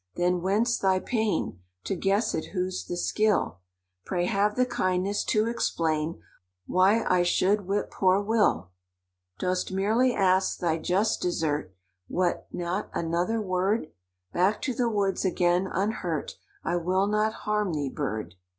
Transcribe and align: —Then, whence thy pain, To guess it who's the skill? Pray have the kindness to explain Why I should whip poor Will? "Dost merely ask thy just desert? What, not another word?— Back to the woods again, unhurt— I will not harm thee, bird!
—Then, 0.15 0.41
whence 0.41 0.79
thy 0.79 0.99
pain, 0.99 1.59
To 1.83 1.95
guess 1.95 2.33
it 2.33 2.53
who's 2.55 2.85
the 2.85 2.97
skill? 2.97 3.59
Pray 4.03 4.25
have 4.25 4.55
the 4.55 4.65
kindness 4.65 5.23
to 5.25 5.45
explain 5.47 6.23
Why 6.65 7.03
I 7.03 7.21
should 7.21 7.67
whip 7.67 7.91
poor 7.91 8.19
Will? 8.19 8.71
"Dost 9.37 9.71
merely 9.71 10.11
ask 10.15 10.57
thy 10.57 10.79
just 10.79 11.21
desert? 11.21 11.75
What, 12.07 12.47
not 12.51 12.89
another 12.95 13.39
word?— 13.39 13.91
Back 14.33 14.59
to 14.63 14.73
the 14.73 14.89
woods 14.89 15.23
again, 15.23 15.67
unhurt— 15.71 16.35
I 16.63 16.77
will 16.77 17.05
not 17.05 17.33
harm 17.45 17.71
thee, 17.71 17.87
bird! 17.89 18.33